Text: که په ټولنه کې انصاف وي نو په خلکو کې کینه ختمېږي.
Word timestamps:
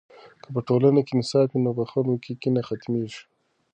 که 0.43 0.49
په 0.55 0.61
ټولنه 0.67 1.01
کې 1.05 1.13
انصاف 1.15 1.47
وي 1.51 1.59
نو 1.65 1.71
په 1.77 1.83
خلکو 1.91 2.21
کې 2.23 2.39
کینه 2.41 2.61
ختمېږي. 2.67 3.21